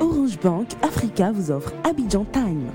[0.00, 2.70] Orange Bank Africa vous offre Abidjan Time.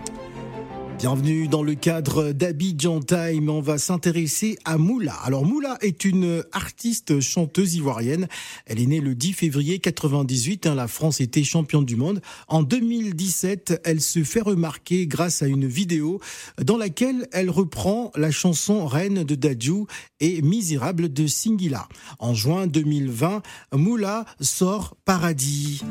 [0.97, 3.49] Bienvenue dans le cadre d'Abidjan Time.
[3.49, 5.13] On va s'intéresser à Moula.
[5.23, 8.27] Alors Moula est une artiste chanteuse ivoirienne.
[8.65, 10.67] Elle est née le 10 février 98.
[10.67, 10.75] Hein.
[10.75, 12.21] La France était championne du monde.
[12.47, 16.19] En 2017, elle se fait remarquer grâce à une vidéo
[16.61, 19.85] dans laquelle elle reprend la chanson Reine de Dadju
[20.19, 21.87] et Misérable de Singila.
[22.19, 23.41] En juin 2020,
[23.73, 25.81] Moula sort Paradis.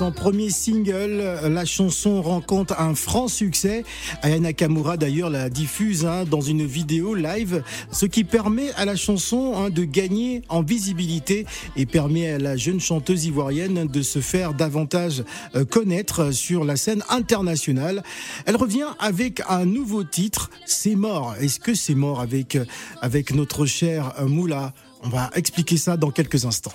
[0.00, 3.84] Son premier single, la chanson rencontre un franc succès.
[4.22, 8.96] Aya Nakamura d'ailleurs la diffuse hein, dans une vidéo live, ce qui permet à la
[8.96, 11.44] chanson hein, de gagner en visibilité
[11.76, 15.22] et permet à la jeune chanteuse ivoirienne de se faire davantage
[15.54, 18.02] euh, connaître sur la scène internationale.
[18.46, 21.34] Elle revient avec un nouveau titre, C'est mort.
[21.42, 22.56] Est-ce que c'est mort avec,
[23.02, 24.72] avec notre cher Moula?
[25.02, 26.72] On va expliquer ça dans quelques instants.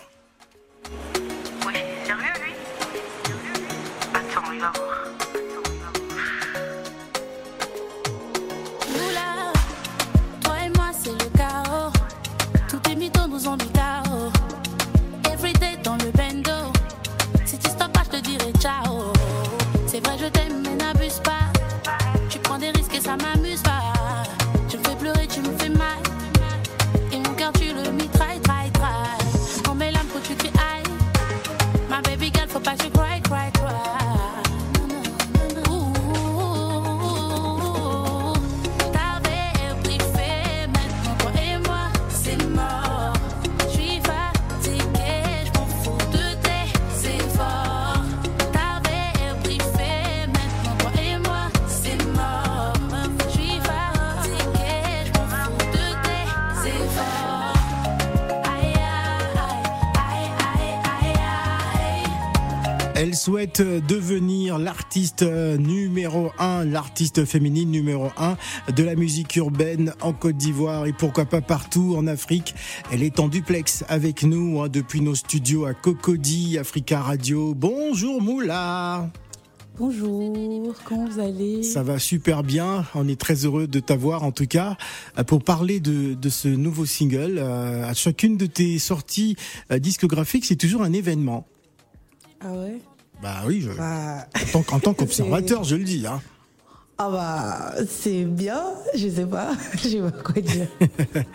[62.98, 68.38] Elle souhaite devenir l'artiste numéro un, l'artiste féminine numéro un
[68.74, 72.56] de la musique urbaine en Côte d'Ivoire et pourquoi pas partout en Afrique.
[72.94, 77.54] Elle est en duplex avec nous hein, depuis nos studios à Cocody, Africa Radio.
[77.54, 79.12] Bonjour Moula.
[79.78, 81.64] Bonjour, comment vous allez?
[81.64, 84.78] Ça va super bien, on est très heureux de t'avoir en tout cas
[85.28, 87.40] pour parler de, ce nouveau single.
[87.40, 89.36] Euh, à chacune de tes sorties
[89.70, 91.46] euh, discographiques, c'est toujours un événement.
[92.48, 92.80] Ah ouais?
[93.24, 96.06] Bah oui, je, bah, en tant, qu'observateur, je le dis.
[96.06, 96.22] Hein.
[97.00, 98.64] Ah bah c'est bien,
[98.94, 100.68] je sais pas, je sais pas quoi dire.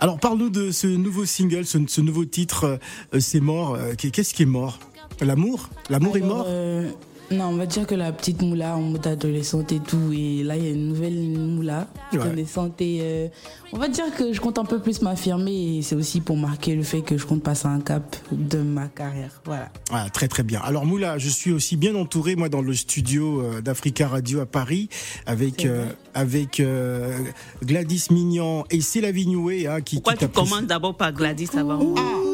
[0.00, 2.78] Alors parle-nous de ce nouveau single, ce, nouveau titre,
[3.12, 3.74] euh, C'est mort.
[3.74, 4.78] Euh, qu'est-ce qui est mort?
[5.20, 5.68] L'amour?
[5.90, 6.46] L'amour est mort?
[6.48, 6.88] euh,
[7.32, 10.56] non, on va dire que la petite moula en mode adolescente et tout, et là
[10.56, 13.28] il y a une nouvelle moula adolescente et euh,
[13.72, 16.74] on va dire que je compte un peu plus m'affirmer et c'est aussi pour marquer
[16.74, 19.40] le fait que je compte passer un cap de ma carrière.
[19.44, 19.70] Voilà.
[19.90, 20.60] Ah, très très bien.
[20.60, 24.46] Alors moula, je suis aussi bien entouré moi dans le studio euh, d'Africa Radio à
[24.46, 24.88] Paris
[25.26, 26.62] avec euh, avec
[27.64, 29.96] Gladys Mignon et Céla Vignoué hein, qui.
[29.96, 32.31] Pourquoi tu commences d'abord par Gladys avant ah,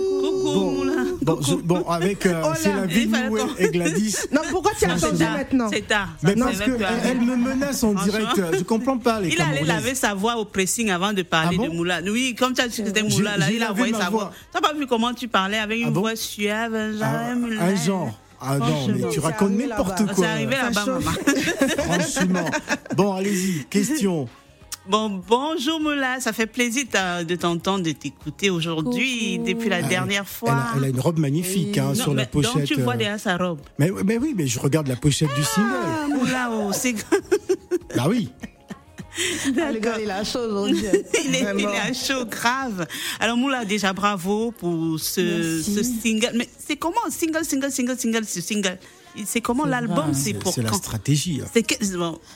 [1.64, 3.10] Bon, avec euh, oh c'est la vie
[3.58, 4.16] et Gladys.
[4.32, 6.08] Non, pourquoi tu as attendu maintenant C'est tard.
[6.22, 8.40] Mais parce qu'elle elle me menace en direct.
[8.58, 11.66] Je comprends pas les Il allait laver sa voix au pressing avant de parler ah
[11.66, 12.00] de Moula.
[12.04, 14.32] Oui, comme tu as dit que c'était Moula, là, il a envoyé sa voix.
[14.52, 18.12] Tu n'as pas vu comment tu parlais avec une ah voix suave, un genre.
[18.40, 20.14] Ah non, mais tu racontes n'importe quoi.
[20.16, 21.10] C'est arrivé là-bas, maman.
[21.78, 22.50] Franchement.
[22.96, 24.28] Bon, allez-y, question.
[24.88, 26.84] Bon, bonjour Moula, ça fait plaisir
[27.22, 30.64] de t'entendre, de t'écouter aujourd'hui depuis la dernière fois.
[30.76, 32.54] Elle a, une robe magnifique hein, sur la pochette.
[32.54, 32.96] Donc tu vois euh.
[32.96, 33.60] derrière sa robe.
[33.78, 35.74] Mais, mais, oui, mais je regarde la pochette du single.
[35.74, 36.94] Ah, Moula, oh, c'est.
[37.96, 38.30] bah oui.
[39.54, 40.00] D'accord.
[40.00, 40.78] il a chaud aujourd'hui.
[41.26, 42.86] il, est, il est chaud, grave.
[43.20, 46.32] Alors Moula, déjà bravo pour ce, ce single.
[46.34, 48.78] Mais c'est comment single, single, single, single, ce single?
[49.26, 51.40] C'est comment l'album C'est pour C'est la stratégie.
[51.52, 51.66] C'est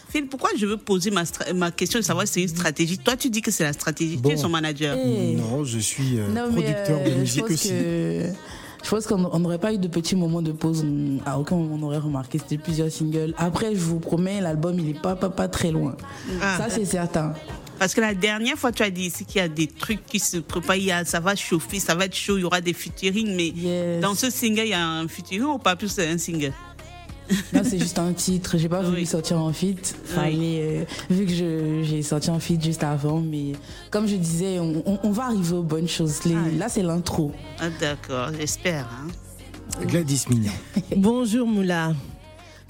[0.09, 1.25] Phil, pourquoi je veux poser ma,
[1.55, 2.99] ma question de savoir si c'est une stratégie?
[2.99, 4.21] Toi, tu dis que c'est la stratégie.
[4.21, 4.97] Tu es son manager.
[4.97, 5.35] Eh.
[5.35, 7.69] Non, je suis euh, producteur de euh, musique aussi.
[7.69, 10.85] je pense qu'on n'aurait pas eu de petits moments de pause.
[11.25, 12.39] À aucun moment on aurait remarqué.
[12.39, 13.35] C'était plusieurs singles.
[13.39, 15.97] Après, je vous promets, l'album, il est pas, pas, pas très loin.
[16.41, 16.59] Ah.
[16.59, 17.35] Ça, c'est certain.
[17.83, 20.37] Parce que la dernière fois, tu as dit qu'il y a des trucs qui se
[20.37, 24.15] préparent, ça va chauffer, ça va être chaud, il y aura des featuring, mais dans
[24.15, 26.53] ce single, il y a un featuring ou pas plus un single?
[27.53, 28.57] Non, c'est juste un titre.
[28.59, 29.95] J'ai pas voulu sortir en feat.
[30.05, 33.53] Enfin, euh, vu que j'ai sorti en feat juste avant, mais
[33.91, 36.21] comme je disais, on, va arriver aux bonnes choses.
[36.57, 37.33] Là, c'est l'intro.
[37.59, 38.87] Ah, d'accord, j'espère.
[38.87, 39.09] Hein.
[39.87, 40.53] Gladys Mignon.
[40.97, 41.95] Bonjour Moula.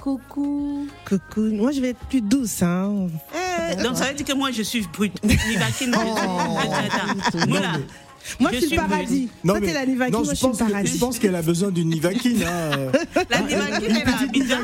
[0.00, 0.88] Coucou.
[1.08, 1.52] Coucou.
[1.52, 2.62] Moi, je vais être plus douce.
[2.62, 3.06] Hein.
[3.34, 5.14] Eh, donc, ça veut dire que moi, je suis brute.
[5.24, 6.58] oh.
[7.46, 7.74] Moula.
[8.40, 9.28] Moi, je suis le paradis.
[9.44, 10.92] Non, Toi, t'es la Nivakine, moi, je suis le paradis.
[10.92, 12.42] Je pense qu'elle a besoin d'une Nivakine.
[12.44, 12.92] Hein.
[13.30, 14.58] La Nivakine, elle a Abidjan.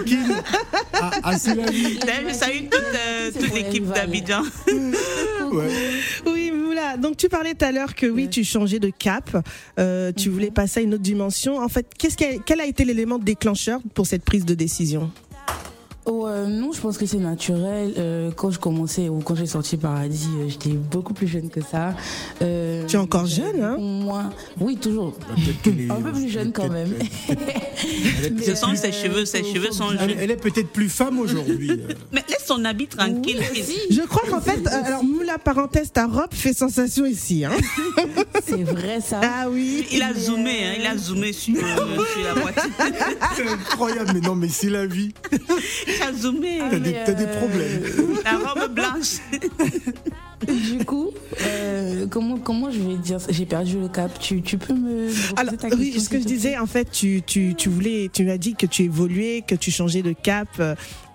[0.94, 1.98] Ah, ah c'est la vie.
[2.28, 4.42] Je salue toute, euh, toute l'équipe d'Abidjan.
[5.50, 5.70] Ouais.
[6.26, 6.98] Oui, voilà.
[6.98, 9.34] Donc, tu parlais tout à l'heure que oui, tu changeais de cap.
[9.78, 11.58] Euh, tu voulais passer à une autre dimension.
[11.58, 15.10] En fait, qu'est-ce quel a été l'élément déclencheur pour cette prise de décision?
[16.10, 17.92] Oh, euh, non, je pense que c'est naturel.
[17.98, 21.60] Euh, quand je commençais ou quand j'ai sorti Paradis, euh, j'étais beaucoup plus jeune que
[21.60, 21.94] ça.
[22.40, 24.24] tu es encore jeune, hein Moi,
[24.58, 25.14] oui, toujours.
[25.90, 26.94] Un peu plus jeune quand même.
[28.46, 30.14] Je sens ses cheveux, ses cheveux sont jeunes.
[30.18, 31.72] Elle, est peut-être plus femme aujourd'hui.
[32.12, 33.42] Mais laisse son habit tranquille.
[33.90, 37.44] je crois qu'en fait, alors Moula parenthèse, ta robe fait sensation ici.
[37.44, 37.52] Hein
[38.46, 39.20] c'est vrai ça.
[39.22, 39.86] Ah oui.
[39.92, 42.62] Il a zoomé, hein, il a zoomé sur, sur la voiture.
[43.36, 45.12] C'est incroyable, mais non, mais c'est la vie.
[45.98, 46.58] T'as zoomé.
[46.58, 47.82] T'as des, des, euh, problèmes.
[48.24, 49.18] La robe blanche.
[50.46, 51.10] du coup,
[51.42, 54.18] euh, comment, comment je vais dire J'ai perdu le cap.
[54.18, 55.08] Tu, tu peux me.
[55.36, 58.54] Alors, oui, ce que je disais, en fait, tu, tu, tu voulais, tu m'as dit
[58.54, 60.48] que tu évoluais, que tu changeais de cap.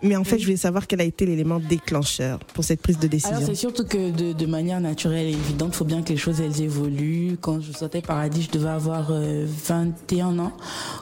[0.04, 3.08] Mais en fait, je voulais savoir quel a été l'élément déclencheur pour cette prise de
[3.08, 3.38] décision.
[3.38, 6.18] Alors, c'est surtout que de, de, manière naturelle et évidente, il faut bien que les
[6.18, 7.38] choses elles évoluent.
[7.40, 10.52] Quand je sortais Paradis, je devais avoir 21 euh, ans.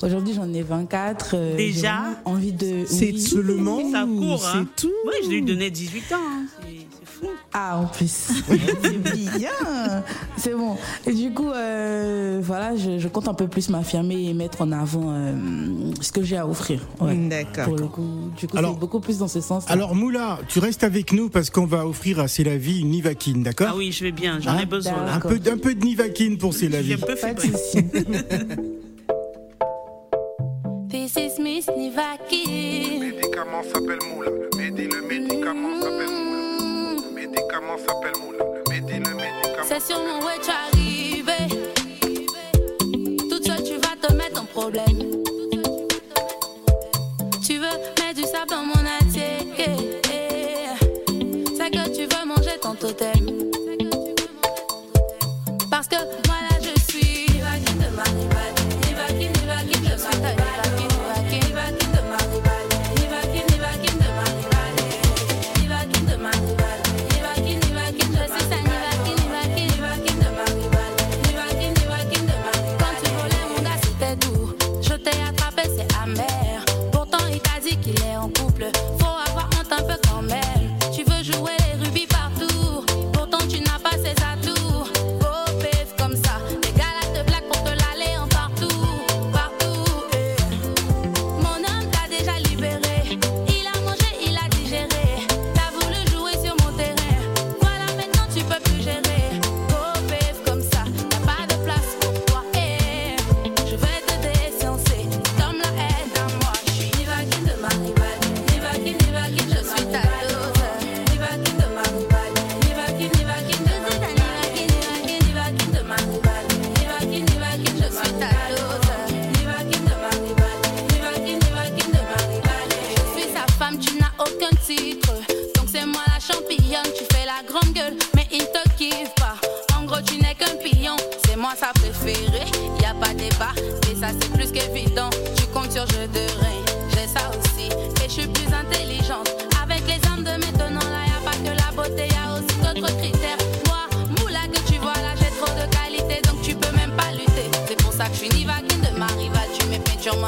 [0.03, 1.31] Aujourd'hui, j'en ai 24.
[1.33, 2.21] Euh, Déjà?
[2.25, 2.85] Envie de.
[2.85, 3.91] C'est seulement.
[3.91, 4.45] Ça court.
[4.45, 4.67] Hein.
[4.77, 4.93] C'est tout.
[5.07, 6.17] Oui, je lui donnais 18 ans.
[6.19, 6.45] Hein.
[7.53, 8.09] Ah, en plus.
[8.47, 9.51] c'est bien.
[10.37, 10.77] C'est bon.
[11.05, 15.11] Et du coup, euh, voilà, je, compte un peu plus m'affirmer et mettre en avant
[15.11, 15.33] euh,
[15.99, 16.79] ce que j'ai à offrir.
[17.01, 17.65] D'accord.
[17.65, 19.65] Pour le coup, du coup, c'est beaucoup plus dans ce sens.
[19.65, 19.71] -là.
[19.71, 22.91] Alors, Moula, tu restes avec nous parce qu'on va offrir à C'est la vie une
[22.91, 25.05] Nivakine, d'accord Ah oui, je vais bien, j'en ai hein besoin.
[25.07, 26.89] Un peu, un peu de Nivakine pour C'est la vie.
[26.89, 27.35] J'ai un peu fait
[30.89, 32.99] This is Miss Nivakine.
[32.99, 34.31] Le médicament s'appelle Moula.
[34.57, 36.30] Le médicament s'appelle Moula
[37.61, 38.43] médicament s'appelle Moula.
[38.43, 39.67] Le médi, le médicament.
[39.67, 41.33] C'est sur mon way, tu arrivé.
[43.29, 45.20] Toute seule, tu vas te mettre en problème.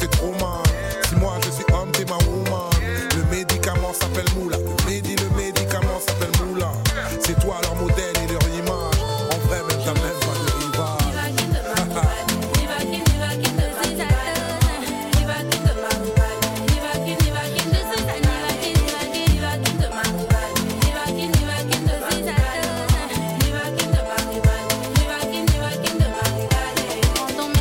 [0.00, 0.63] de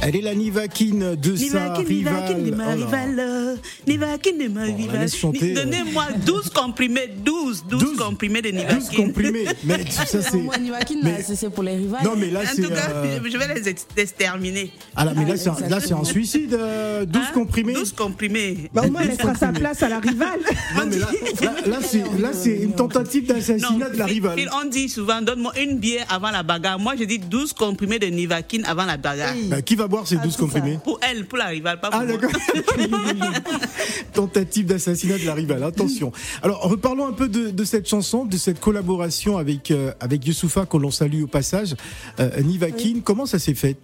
[0.06, 2.44] Elle est la Nivakine de sa rivale.
[2.44, 3.58] de ma rivale.
[3.88, 5.08] Nivakine de ma rivale.
[5.24, 5.54] euh.
[5.56, 9.06] Donnez-moi 12 comprimés, 12, 12, 12 comprimés de 12 Nivakine.
[9.08, 9.46] comprimés.
[9.64, 10.34] Mais ça, c'est.
[10.38, 12.04] Moi, Niwakin, Mais- là, c'est pour les rivales.
[12.04, 12.62] Non, mais là, En c'est.
[12.62, 14.72] tout cas, euh, je vais les ex- exterminer.
[14.96, 16.54] Ah là, mais là, Ah, c'est un, là, c'est un suicide.
[16.54, 17.32] euh, 12 Hein?
[17.34, 17.74] comprimés.
[17.74, 18.70] 12 comprimés.
[18.74, 20.40] Bah, au moins, elle laissera sa place à la rivale.
[20.76, 21.08] Non, mais là,
[21.42, 24.40] là, là, c'est, là, c'est une tentative d'assassinat de la rivale.
[24.64, 26.80] On dit souvent, donne-moi une bière avant la bagarre.
[26.80, 29.34] Moi, je dis 12 comprimés de Nivakine avant la bagarre.
[29.50, 30.38] Bah, qui va boire ces 12 c'est ça.
[30.40, 32.32] comprimés Pour elle, pour la rivale, pas pour Ah d'accord.
[34.14, 35.64] Tentative d'assassinat de la rivale.
[35.64, 36.12] Attention.
[36.42, 40.66] Alors reparlons un peu de, de cette chanson, de cette collaboration avec euh, avec Youssoufa
[40.66, 41.76] qu'on l'on salue au passage.
[42.20, 43.78] Euh, Nivakin, comment ça s'est fait?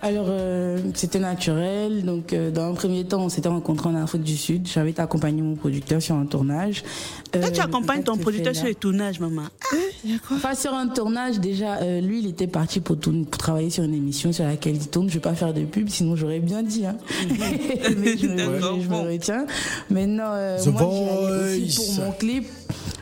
[0.00, 2.04] Alors, euh, c'était naturel.
[2.04, 4.68] Donc, euh, dans un premier temps, on s'était rencontrés en Afrique du Sud.
[4.68, 6.84] J'avais été accompagner mon producteur sur un tournage.
[7.32, 9.42] Toi, Euh, tu accompagnes le ton producteur sur fait les tournages, maman.
[10.32, 13.82] Enfin, sur un tournage, déjà, euh, lui, il était parti pour, tourner- pour travailler sur
[13.82, 15.08] une émission sur laquelle il tourne.
[15.08, 16.86] Je vais pas faire de pub, sinon j'aurais bien dit.
[16.86, 16.96] Hein.
[17.98, 19.02] mais je me, D'accord, je me bon.
[19.04, 19.46] retiens.
[19.90, 21.96] Maintenant, euh, The moi, j'y allais aussi Voice.
[21.96, 22.46] pour mon clip.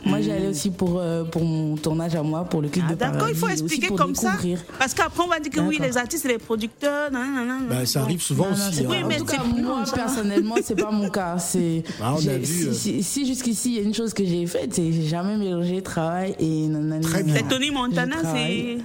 [0.07, 2.91] Moi, j'y allais aussi pour, euh, pour mon tournage à moi, pour le clip Ah,
[2.93, 4.31] de D'accord, il faut expliquer pour comme ça.
[4.31, 4.59] découvrir.
[4.79, 7.11] Parce qu'après, on va dire que oui, les artistes et les producteurs.
[7.11, 8.83] nan, nan, nan, bah, Ça arrive souvent aussi.
[8.83, 8.87] hein.
[8.89, 9.95] Oui, mais en tout cas, moi ça.
[9.95, 11.37] personnellement, c'est pas mon cas.
[11.39, 12.73] C'est Bah, on a j'ai- vu, si, euh.
[12.73, 15.37] si- si jusqu'ici il y a une chose que j'ai faite, c'est que j'ai jamais
[15.37, 16.67] mélangé travail et.
[17.01, 17.35] Très bien.
[17.35, 18.77] C'est Tony Montana, c'est.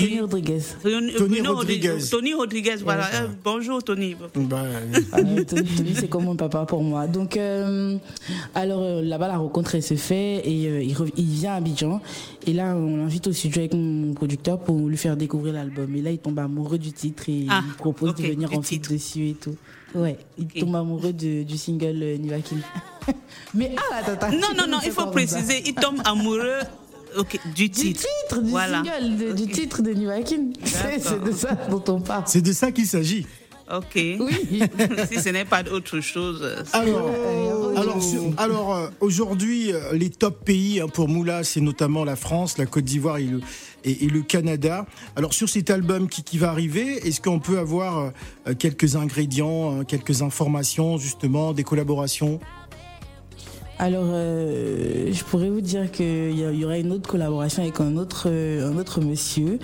[0.00, 0.60] Tony Rodriguez.
[0.82, 1.98] Tony, Rodriguez.
[2.10, 3.06] Tony Rodriguez, voilà.
[3.14, 4.16] Euh, bonjour, Tony.
[4.34, 4.62] Bah,
[5.12, 7.06] Ah, Tony, Tony, c'est comme mon papa pour moi.
[7.06, 7.38] Donc,
[8.54, 10.82] alors là-bas, la rencontre elle se fait et euh,
[11.16, 12.00] il, vient à Abidjan.
[12.46, 15.94] Et là, on l'invite au studio avec mon producteur pour lui faire découvrir l'album.
[15.96, 18.82] Et là, il tombe amoureux du titre et Ah, il propose de venir en feat
[18.82, 18.92] titre.
[18.92, 19.56] dessus et tout.
[19.94, 22.56] Ouais, il tombe amoureux de- du single euh, Nivakin.
[23.54, 24.30] Mais ah, attends, attends.
[24.32, 26.60] Non, non, non, il faut préciser, il tombe amoureux
[27.54, 28.00] du Du titre.
[28.24, 28.82] titre, du Voilà.
[28.82, 30.44] single, de- du titre de Nivakin.
[30.64, 32.22] C'est c'est de ça dont on parle.
[32.26, 33.26] c'est de ça qu'il s'agit.
[33.70, 33.94] Ok.
[33.94, 34.18] Oui.
[35.10, 36.42] si ce n'est pas autre chose.
[36.72, 37.98] Alors, Euh, alors,
[38.36, 42.66] alors euh, aujourd'hui, euh, les top pays hein, pour Moula, c'est notamment la France, la
[42.66, 43.40] Côte d'Ivoire et le,
[43.84, 44.86] et, et le Canada.
[45.16, 48.12] Alors sur cet album qui, qui va arriver, est-ce qu'on peut avoir
[48.46, 52.40] euh, quelques ingrédients, euh, quelques informations justement, des collaborations?
[53.78, 57.96] Alors, euh, je pourrais vous dire qu'il y, y aura une autre collaboration avec un
[57.96, 59.58] autre, euh, un autre monsieur,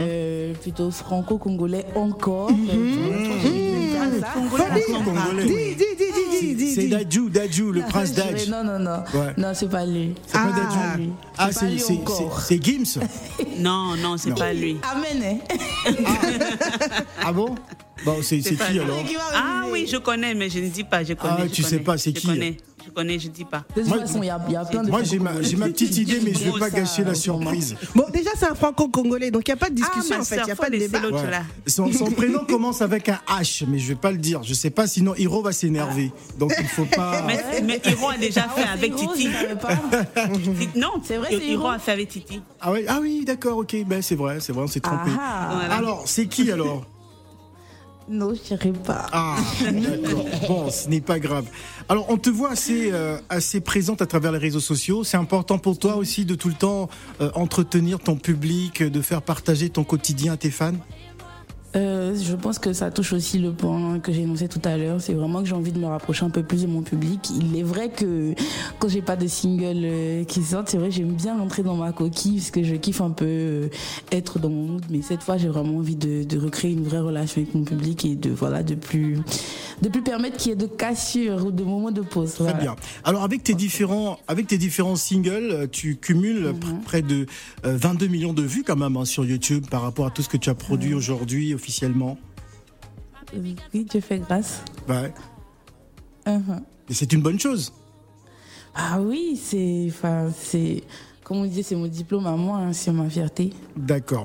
[0.00, 2.50] euh, plutôt franco-congolais encore.
[2.50, 4.26] Euh, ça.
[4.34, 5.76] Congolais.
[6.54, 6.88] Dis, C'est.
[6.88, 8.48] Dadju, Dadju, le prince Je dirais, Dadj.
[8.48, 9.02] Non, non, non.
[9.14, 9.34] Ouais.
[9.36, 10.14] Non, c'est pas lui.
[10.26, 10.92] C'est pas Ah.
[10.92, 11.02] Dadju.
[11.02, 11.12] lui.
[11.38, 11.66] Ah, C'est pas
[12.46, 13.00] c'est Gims.
[13.58, 14.78] Non, non, c'est pas lui.
[14.82, 15.40] Amen,
[15.86, 15.92] hein.
[17.22, 17.54] Ah bon?
[18.04, 18.96] Bon, c'est c'est pas qui alors
[19.34, 21.04] Ah oui, je connais, mais je ne dis pas.
[21.04, 21.34] Je connais.
[21.38, 23.62] Ah, je tu sais pas, c'est Je qui connais, je connais, je dis pas.
[23.76, 25.42] De toute Moi- façon, il y a, il y a plein de Moi, j'ai ma,
[25.42, 27.76] j'ai ma petite idée, mais je vais pas Ça, gâcher la surprise.
[27.94, 30.24] Bon, déjà, c'est un franco-congolais, donc il n'y a pas de discussion Ah, ma en
[30.24, 30.98] fait, il n'y a pas de débat.
[31.00, 31.30] l'autre Ouais.
[31.30, 31.42] là.
[31.66, 34.42] Son, son prénom commence avec un H, mais je vais pas le dire.
[34.44, 36.10] Je sais pas, sinon Hiro va s'énerver.
[36.38, 37.22] Donc il faut pas.
[37.26, 39.28] Mais, mais Hiro a déjà Ah fait ouais, avec Titi.
[39.60, 40.26] pas.
[40.74, 41.66] Non, C'est vrai, c'est Hiro Hiro.
[41.68, 42.40] a fait avec Titi.
[42.60, 43.76] Ah, ah oui, d'accord, ok.
[43.86, 45.10] Ben, c'est vrai, c'est vrai, on s'est trompé.
[45.20, 45.50] Ah.
[45.76, 46.86] Alors, c'est qui alors?
[48.10, 49.06] Non, je dirais pas.
[49.12, 50.24] Ah, d'accord.
[50.48, 51.46] Bon, ce n'est pas grave.
[51.88, 55.04] Alors, on te voit assez, euh, assez présente à travers les réseaux sociaux.
[55.04, 56.88] C'est important pour toi aussi de tout le temps
[57.20, 60.72] euh, entretenir ton public, de faire partager ton quotidien à tes fans?
[61.76, 65.00] Euh, je pense que ça touche aussi le point que j'ai énoncé tout à l'heure.
[65.00, 67.30] C'est vraiment que j'ai envie de me rapprocher un peu plus de mon public.
[67.40, 68.34] Il est vrai que
[68.80, 71.76] quand j'ai pas de single euh, qui sortent, c'est vrai que j'aime bien rentrer dans
[71.76, 73.68] ma coquille parce que je kiffe un peu euh,
[74.10, 74.84] être dans mon mood.
[74.90, 78.04] Mais cette fois, j'ai vraiment envie de, de recréer une vraie relation avec mon public
[78.04, 79.18] et de voilà de plus
[79.80, 82.34] de plus permettre qu'il y ait de cassures ou de moments de pause.
[82.34, 82.76] Très bien.
[83.04, 87.26] Alors avec tes différents avec tes différents singles, euh, tu cumules pr- près de
[87.64, 90.28] euh, 22 millions de vues quand même hein, sur YouTube par rapport à tout ce
[90.28, 92.16] que tu as produit aujourd'hui officiellement.
[93.36, 94.62] Oui, Dieu fait grâce.
[94.88, 95.12] Ouais.
[96.26, 96.62] Mhm.
[96.88, 97.72] Et c'est une bonne chose.
[98.74, 100.82] Ah oui, c'est enfin c'est
[101.22, 103.50] comme on dit, c'est mon diplôme à moi, hein, c'est ma fierté.
[103.76, 104.24] D'accord.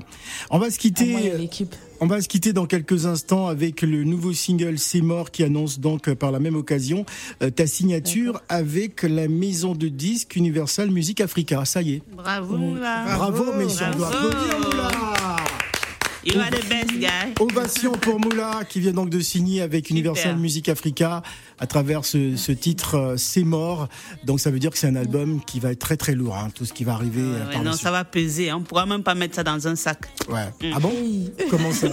[0.49, 1.31] On va se À moi et quitter.
[1.31, 1.75] à l'équipe.
[2.01, 5.79] On va se quitter dans quelques instants avec le nouveau single C'est mort qui annonce
[5.79, 7.05] donc euh, par la même occasion
[7.43, 11.63] euh, ta signature avec la maison de disques Universal Music Africa.
[11.65, 12.01] Ça y est.
[12.11, 13.05] Bravo, là.
[13.15, 13.85] Bravo, messieurs.
[13.93, 14.27] On doit Bravo.
[14.27, 15.34] applaudir, Moula.
[16.25, 17.33] You are the best guy.
[17.39, 20.37] Ovation pour Moula qui vient donc de signer avec Universal Super.
[20.37, 21.21] Music Africa
[21.59, 23.89] à travers ce, ce titre euh, C'est mort.
[24.23, 26.47] Donc ça veut dire que c'est un album qui va être très très lourd, hein,
[26.55, 28.49] tout ce qui va arriver euh, par non, ça va peser.
[28.49, 28.57] hein.
[28.57, 29.99] On pourra même pas mettre ça dans un sac.
[30.27, 30.47] Ouais.
[30.73, 30.91] Ah bon.
[31.51, 31.89] Comment ça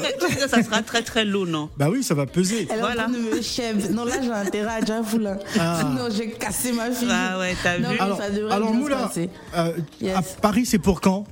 [0.48, 2.66] ça sera très très lourd, non Bah oui, ça va peser.
[2.70, 3.08] Elle Voilà.
[3.08, 3.90] me chèvre.
[3.90, 5.38] Non, là, j'ai intérêt à Jafou, là.
[5.60, 5.82] Ah.
[5.94, 7.06] Non, j'ai cassé ma fille.
[7.10, 9.10] Ah ouais, t'as Non, vu mais Alors, ça devrait alors bien Moula,
[9.56, 10.16] euh, Yes.
[10.16, 11.26] à Paris c'est pour quand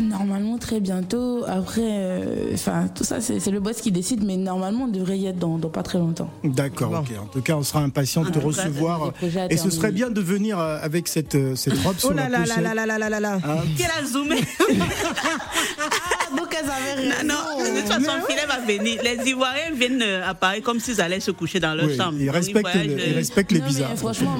[0.00, 1.44] Normalement, très bientôt.
[1.46, 5.26] Après, euh, enfin, tout ça, c'est le boss qui décide, mais normalement, on devrait y
[5.26, 6.30] être dans, pas très longtemps.
[6.44, 7.16] D'accord, ok.
[7.20, 9.12] En tout cas, on sera impatient de te recevoir.
[9.50, 12.44] Et ce serait bien de venir euh, avec cette, cette robe oh sur là la
[12.46, 14.36] là là là là là là là hein Quelle a zoomé
[16.56, 17.26] ah, avaient raison.
[17.26, 19.00] Non, non, de toute façon, le filet va venir.
[19.02, 22.18] Les Ivoiriens viennent apparaître comme s'ils allaient se coucher dans leur chambre.
[22.18, 23.96] Ils respectent, ils respectent les bizarres.
[23.96, 24.36] franchement,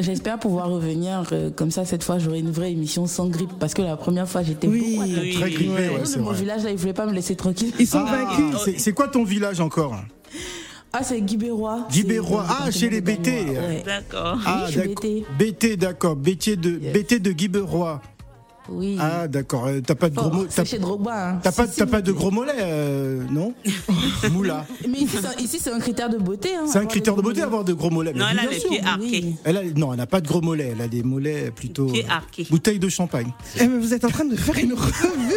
[0.00, 1.24] j'espère pouvoir revenir
[1.56, 1.84] comme ça.
[1.84, 5.32] Cette fois, j'aurai une vraie émission sans grippe parce que la première fois, j'étais oui,
[5.34, 5.88] très grippé.
[5.88, 7.72] Ouais, mon village, là, ils voulaient pas me laisser tranquille.
[7.78, 8.74] Ils sont ah, vaincus.
[8.78, 9.96] C'est quoi ton village encore
[10.96, 11.88] ah, c'est Guibérois.
[11.90, 12.46] Guibérois.
[12.48, 13.46] Ah, chez les BT.
[13.84, 14.38] D'accord.
[14.46, 15.04] Ah, d'accord.
[15.36, 16.14] BT, d'accord.
[16.14, 18.00] BT de, BT de Guibérois.
[18.68, 18.96] Oui.
[19.00, 19.66] Ah d'accord.
[19.66, 20.48] Euh, t'as pas de gros mollets.
[20.54, 21.30] T'as chez Drogba.
[21.30, 21.40] Hein.
[21.42, 23.54] T'as pas, pas de gros mollets, euh, non
[24.32, 24.66] Moula.
[24.88, 25.00] Mais
[25.38, 26.54] ici, c'est un critère de beauté.
[26.54, 28.12] Hein, c'est un critère de beauté avoir de gros mollets.
[28.14, 29.34] Non, elle a les pieds arqués.
[29.44, 30.72] Elle a, non, elle n'a pas de gros mollets.
[30.74, 31.86] Elle a des mollets plutôt.
[31.86, 32.46] Pieds euh, arqués.
[32.50, 33.30] Bouteille de champagne.
[33.60, 35.34] Eh, mais vous êtes en train de faire une revue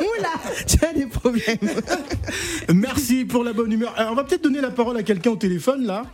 [0.00, 0.32] Moula,
[0.66, 1.58] tu as des problèmes.
[2.74, 3.94] Merci pour la bonne humeur.
[4.10, 6.04] on va peut-être donner la parole à quelqu'un au téléphone là.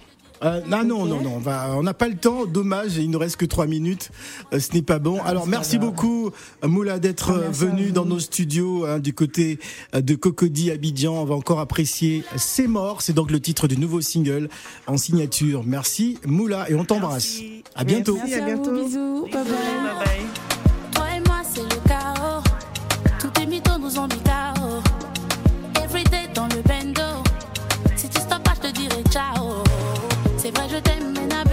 [0.44, 1.40] Euh, non, non, non, non,
[1.76, 2.46] on n'a pas le temps.
[2.46, 4.10] Dommage, il ne reste que trois minutes.
[4.52, 5.18] Euh, ce n'est pas bon.
[5.24, 6.30] Ah, Alors, merci beaucoup,
[6.62, 9.58] Moula, d'être ah, venu dans nos studios hein, du côté
[9.94, 11.14] euh, de Cocody Abidjan.
[11.14, 13.02] On va encore apprécier C'est mort.
[13.02, 14.48] C'est donc le titre du nouveau single
[14.86, 15.62] en signature.
[15.64, 17.38] Merci, Moula, et on t'embrasse.
[17.74, 18.16] À bientôt.
[18.16, 18.72] Merci, à, bientôt.
[18.72, 19.28] bisous.
[19.32, 19.44] Bye bye.
[19.44, 20.51] bye, bye.
[30.84, 31.51] C'est vrai, je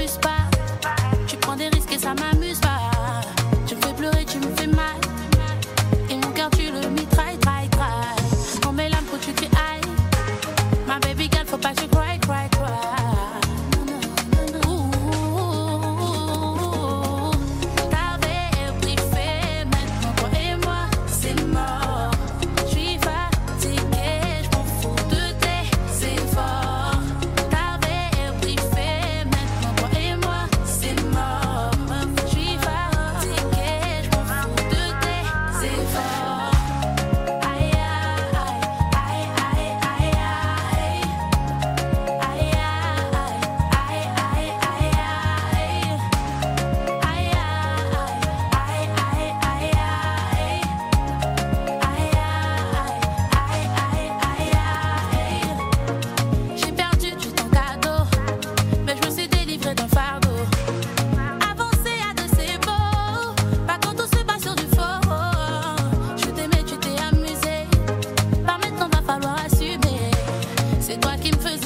[71.32, 71.60] Bank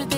[0.00, 0.17] Africa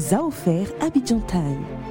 [0.00, 1.89] vous a offert Abidjan Time.